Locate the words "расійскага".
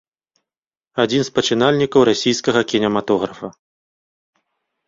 2.11-2.61